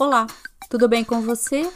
Olá, 0.00 0.28
tudo 0.70 0.88
bem 0.88 1.02
com 1.02 1.22
você? 1.22 1.68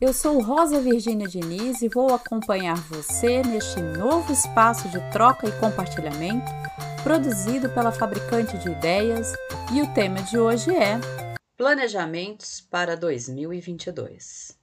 Eu 0.00 0.12
sou 0.12 0.40
Rosa 0.40 0.80
Virgínia 0.80 1.26
Diniz 1.26 1.82
e 1.82 1.88
vou 1.88 2.14
acompanhar 2.14 2.76
você 2.88 3.42
neste 3.42 3.80
novo 3.80 4.32
espaço 4.32 4.88
de 4.90 5.00
troca 5.10 5.48
e 5.48 5.58
compartilhamento 5.58 6.46
produzido 7.02 7.68
pela 7.70 7.90
fabricante 7.90 8.56
de 8.58 8.70
ideias 8.70 9.32
e 9.72 9.82
o 9.82 9.92
tema 9.92 10.22
de 10.22 10.38
hoje 10.38 10.70
é 10.70 11.00
Planejamentos 11.56 12.60
para 12.60 12.96
2022. 12.96 14.56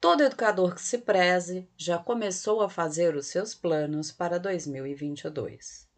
Todo 0.00 0.24
educador 0.24 0.74
que 0.74 0.82
se 0.82 0.98
preze 0.98 1.68
já 1.76 1.96
começou 1.96 2.60
a 2.60 2.68
fazer 2.68 3.14
os 3.14 3.28
seus 3.28 3.54
planos 3.54 4.10
para 4.10 4.36
2022. 4.36 5.88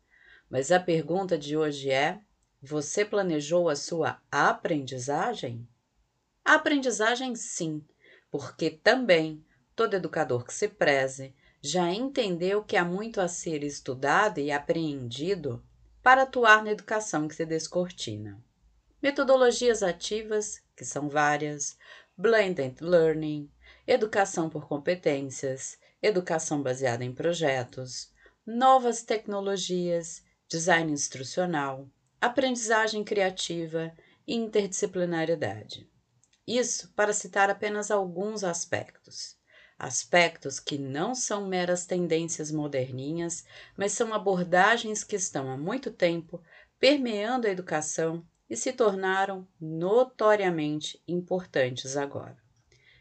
Mas 0.51 0.71
a 0.71 0.79
pergunta 0.79 1.39
de 1.39 1.57
hoje 1.57 1.91
é: 1.91 2.21
você 2.61 3.03
planejou 3.03 3.71
a 3.71 3.75
sua 3.75 4.21
aprendizagem? 4.31 5.67
A 6.45 6.55
aprendizagem, 6.55 7.37
sim, 7.37 7.85
porque 8.31 8.71
também 8.71 9.45
todo 9.77 9.95
educador 9.95 10.45
que 10.45 10.53
se 10.53 10.69
preze 10.69 11.35
já 11.61 11.89
entendeu 11.93 12.65
que 12.65 12.77
há 12.77 12.85
muito 12.85 13.21
a 13.21 13.29
ser 13.29 13.63
estudado 13.63 14.39
e 14.41 14.51
apreendido 14.51 15.65
para 16.03 16.23
atuar 16.23 16.65
na 16.65 16.73
educação 16.73 17.29
que 17.29 17.37
se 17.37 17.47
descortina. 17.47 18.43
Metodologias 19.01 19.83
ativas, 19.83 20.61
que 20.77 20.85
são 20.85 21.09
várias, 21.09 21.79
blended 22.17 22.77
learning, 22.81 23.49
educação 23.87 24.51
por 24.51 24.67
competências, 24.67 25.79
educação 26.03 26.61
baseada 26.61 27.05
em 27.05 27.15
projetos, 27.15 28.13
novas 28.45 29.03
tecnologias, 29.03 30.25
design 30.49 30.93
instrucional, 30.93 31.89
aprendizagem 32.21 33.05
criativa 33.05 33.93
e 34.27 34.35
interdisciplinaridade. 34.35 35.89
Isso 36.55 36.93
para 36.95 37.15
citar 37.15 37.49
apenas 37.49 37.91
alguns 37.91 38.45
aspectos. 38.45 39.39
Aspectos 39.79 40.61
que 40.61 40.77
não 40.77 41.15
são 41.15 41.47
meras 41.47 41.87
tendências 41.87 42.51
moderninhas, 42.53 43.47
mas 43.75 43.93
são 43.93 44.13
abordagens 44.13 45.03
que 45.03 45.17
estão 45.17 45.51
há 45.51 45.57
muito 45.57 45.91
tempo 45.91 46.43
permeando 46.79 47.47
a 47.47 47.51
educação 47.51 48.23
e 48.51 48.55
se 48.55 48.71
tornaram 48.71 49.49
notoriamente 49.59 51.03
importantes 51.09 51.97
agora. 51.97 52.37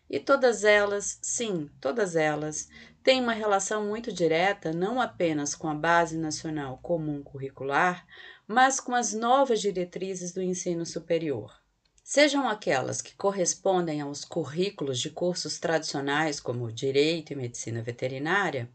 E 0.10 0.18
todas 0.18 0.64
elas, 0.64 1.20
sim, 1.22 1.70
todas 1.82 2.16
elas, 2.16 2.70
têm 3.04 3.20
uma 3.20 3.34
relação 3.34 3.86
muito 3.86 4.14
direta 4.14 4.72
não 4.72 5.02
apenas 5.02 5.54
com 5.54 5.68
a 5.68 5.76
Base 5.76 6.18
Nacional 6.18 6.78
Comum 6.78 7.22
Curricular, 7.22 8.08
mas 8.48 8.80
com 8.80 8.96
as 8.96 9.12
novas 9.12 9.60
diretrizes 9.60 10.32
do 10.32 10.42
ensino 10.42 10.86
superior. 10.86 11.61
Sejam 12.14 12.50
aquelas 12.50 13.02
que 13.02 13.16
correspondem 13.16 14.02
aos 14.02 14.26
currículos 14.26 15.00
de 15.00 15.10
cursos 15.10 15.58
tradicionais 15.58 16.42
como 16.42 16.70
Direito 16.70 17.32
e 17.32 17.38
Medicina 17.38 17.82
Veterinária, 17.82 18.70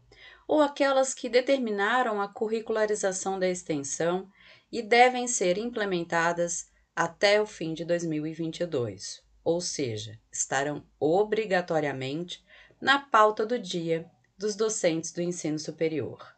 ou 0.47 0.59
aquelas 0.59 1.13
que 1.13 1.29
determinaram 1.29 2.19
a 2.19 2.27
curricularização 2.27 3.37
da 3.37 3.47
extensão 3.47 4.27
e 4.71 4.81
devem 4.81 5.27
ser 5.27 5.59
implementadas 5.59 6.71
até 6.95 7.39
o 7.39 7.45
fim 7.45 7.75
de 7.75 7.85
2022 7.85 9.21
ou 9.43 9.61
seja, 9.61 10.19
estarão 10.31 10.83
obrigatoriamente 10.99 12.43
na 12.81 12.97
pauta 12.97 13.45
do 13.45 13.59
dia 13.59 14.09
dos 14.35 14.55
docentes 14.55 15.11
do 15.11 15.21
ensino 15.21 15.59
superior. 15.59 16.35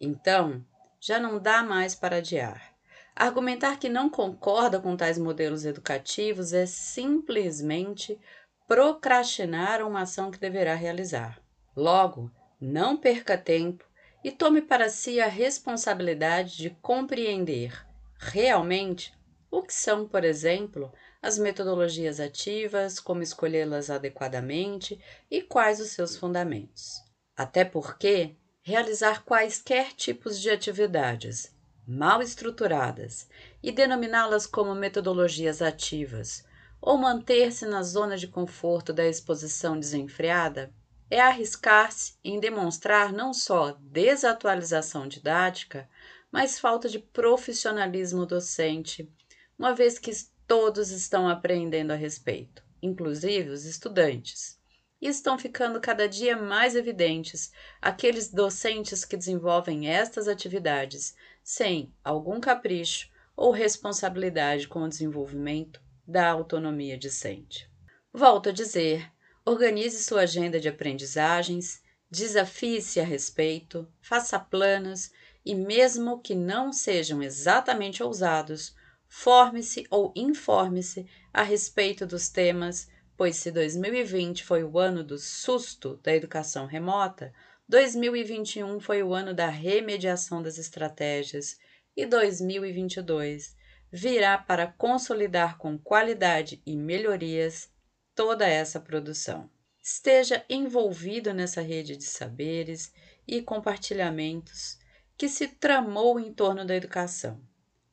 Então, 0.00 0.66
já 1.00 1.20
não 1.20 1.38
dá 1.38 1.62
mais 1.62 1.94
para 1.94 2.16
adiar. 2.16 2.69
Argumentar 3.14 3.78
que 3.78 3.88
não 3.88 4.08
concorda 4.08 4.80
com 4.80 4.96
tais 4.96 5.18
modelos 5.18 5.64
educativos 5.64 6.52
é 6.52 6.64
simplesmente 6.66 8.18
procrastinar 8.66 9.82
uma 9.82 10.02
ação 10.02 10.30
que 10.30 10.38
deverá 10.38 10.74
realizar. 10.74 11.42
Logo, 11.76 12.30
não 12.60 12.96
perca 12.96 13.36
tempo 13.36 13.84
e 14.22 14.30
tome 14.30 14.62
para 14.62 14.88
si 14.88 15.20
a 15.20 15.26
responsabilidade 15.26 16.56
de 16.56 16.70
compreender 16.70 17.86
realmente 18.18 19.12
o 19.50 19.62
que 19.62 19.74
são, 19.74 20.06
por 20.06 20.24
exemplo, 20.24 20.92
as 21.20 21.38
metodologias 21.38 22.20
ativas, 22.20 23.00
como 23.00 23.22
escolhê-las 23.22 23.90
adequadamente 23.90 25.00
e 25.30 25.42
quais 25.42 25.80
os 25.80 25.90
seus 25.90 26.16
fundamentos. 26.16 27.02
Até 27.36 27.64
porque 27.64 28.36
realizar 28.62 29.24
quaisquer 29.24 29.92
tipos 29.94 30.40
de 30.40 30.50
atividades 30.50 31.52
mal 31.86 32.22
estruturadas 32.22 33.28
e 33.62 33.70
denominá-las 33.70 34.46
como 34.46 34.74
metodologias 34.74 35.60
ativas 35.62 36.44
ou 36.80 36.96
manter-se 36.96 37.66
na 37.66 37.82
zona 37.82 38.16
de 38.16 38.26
conforto 38.26 38.92
da 38.92 39.06
exposição 39.06 39.78
desenfreada 39.78 40.72
é 41.10 41.20
arriscar-se 41.20 42.14
em 42.22 42.38
demonstrar 42.38 43.12
não 43.12 43.34
só 43.34 43.76
desatualização 43.80 45.08
didática, 45.08 45.88
mas 46.30 46.58
falta 46.58 46.88
de 46.88 46.98
profissionalismo 46.98 48.24
docente, 48.24 49.12
uma 49.58 49.74
vez 49.74 49.98
que 49.98 50.10
Todos 50.50 50.90
estão 50.90 51.28
aprendendo 51.28 51.92
a 51.92 51.94
respeito, 51.94 52.64
inclusive 52.82 53.50
os 53.50 53.64
estudantes. 53.64 54.58
E 55.00 55.06
estão 55.06 55.38
ficando 55.38 55.80
cada 55.80 56.08
dia 56.08 56.36
mais 56.36 56.74
evidentes 56.74 57.52
aqueles 57.80 58.32
docentes 58.32 59.04
que 59.04 59.16
desenvolvem 59.16 59.88
estas 59.88 60.26
atividades 60.26 61.14
sem 61.52 61.92
algum 62.04 62.38
capricho 62.38 63.10
ou 63.36 63.50
responsabilidade 63.50 64.68
com 64.68 64.84
o 64.84 64.88
desenvolvimento 64.88 65.82
da 66.06 66.30
autonomia 66.30 66.96
discente. 66.96 67.68
Volto 68.12 68.50
a 68.50 68.52
dizer: 68.52 69.10
organize 69.44 70.00
sua 70.04 70.20
agenda 70.20 70.60
de 70.60 70.68
aprendizagens, 70.68 71.82
desafie-se 72.08 73.00
a 73.00 73.04
respeito, 73.04 73.92
faça 74.00 74.38
planos 74.38 75.10
e, 75.44 75.52
mesmo 75.52 76.20
que 76.20 76.36
não 76.36 76.72
sejam 76.72 77.20
exatamente 77.20 78.00
ousados, 78.00 78.76
forme-se 79.08 79.84
ou 79.90 80.12
informe-se 80.14 81.04
a 81.34 81.42
respeito 81.42 82.06
dos 82.06 82.28
temas, 82.28 82.88
pois 83.16 83.34
se 83.34 83.50
2020 83.50 84.44
foi 84.44 84.62
o 84.62 84.78
ano 84.78 85.02
do 85.02 85.18
susto 85.18 85.98
da 86.00 86.14
educação 86.14 86.66
remota, 86.66 87.34
2021 87.70 88.80
foi 88.80 89.00
o 89.00 89.14
ano 89.14 89.32
da 89.32 89.48
remediação 89.48 90.42
das 90.42 90.58
estratégias 90.58 91.56
e 91.96 92.04
2022 92.04 93.56
virá 93.92 94.36
para 94.36 94.66
consolidar 94.66 95.56
com 95.56 95.78
qualidade 95.78 96.60
e 96.66 96.74
melhorias 96.74 97.72
toda 98.12 98.44
essa 98.44 98.80
produção. 98.80 99.48
Esteja 99.80 100.44
envolvido 100.50 101.32
nessa 101.32 101.60
rede 101.60 101.96
de 101.96 102.02
saberes 102.02 102.92
e 103.24 103.40
compartilhamentos 103.40 104.76
que 105.16 105.28
se 105.28 105.46
tramou 105.46 106.18
em 106.18 106.32
torno 106.34 106.64
da 106.64 106.74
educação 106.74 107.40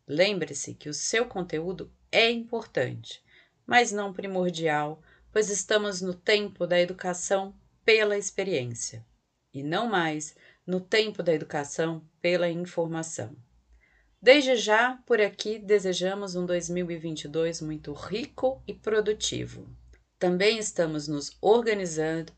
Lembre-se 0.07 0.73
que 0.73 0.89
o 0.89 0.93
seu 0.93 1.27
conteúdo 1.27 1.93
é 2.11 2.31
importante, 2.31 3.23
mas 3.63 3.91
não 3.91 4.11
primordial, 4.11 5.03
pois 5.31 5.51
estamos 5.51 6.01
no 6.01 6.15
tempo 6.15 6.65
da 6.65 6.79
educação 6.79 7.53
pela 7.85 8.17
experiência 8.17 9.05
e 9.59 9.63
não 9.63 9.87
mais 9.87 10.35
no 10.65 10.79
tempo 10.79 11.23
da 11.23 11.33
educação 11.33 12.03
pela 12.21 12.49
informação. 12.49 13.35
Desde 14.21 14.55
já, 14.55 14.99
por 15.05 15.21
aqui, 15.21 15.59
desejamos 15.59 16.35
um 16.35 16.45
2022 16.45 17.61
muito 17.61 17.93
rico 17.93 18.61
e 18.67 18.73
produtivo. 18.73 19.67
Também 20.19 20.57
estamos 20.57 21.07
nos 21.07 21.37
organizando 21.39 22.33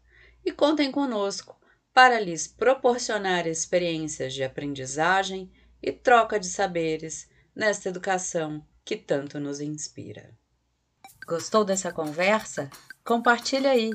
e 0.46 0.52
contem 0.52 0.92
conosco 0.92 1.60
para 1.94 2.20
lhes 2.20 2.48
proporcionar 2.48 3.48
experiências 3.48 4.34
de 4.34 4.44
aprendizagem 4.44 5.52
e 5.82 5.92
troca 5.92 6.40
de 6.40 6.48
saberes 6.48 7.30
nesta 7.56 7.90
educação 7.90 8.66
que 8.84 8.96
tanto 8.96 9.40
nos 9.40 9.62
inspira. 9.62 10.38
Gostou 11.26 11.64
dessa 11.64 11.92
conversa? 11.92 12.70
Compartilha 13.04 13.72
aí 13.72 13.92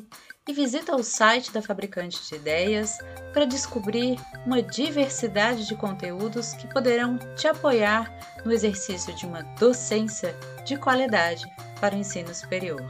e 0.46 0.52
visita 0.52 0.94
o 0.94 1.02
site 1.02 1.50
da 1.52 1.62
Fabricante 1.62 2.20
de 2.28 2.34
Ideias 2.34 2.98
para 3.32 3.46
descobrir 3.46 4.20
uma 4.44 4.62
diversidade 4.62 5.66
de 5.66 5.74
conteúdos 5.74 6.52
que 6.52 6.68
poderão 6.68 7.18
te 7.34 7.48
apoiar 7.48 8.12
no 8.44 8.52
exercício 8.52 9.14
de 9.14 9.24
uma 9.24 9.42
docência 9.58 10.34
de 10.64 10.76
qualidade 10.76 11.44
para 11.80 11.94
o 11.94 11.98
ensino 11.98 12.34
superior. 12.34 12.82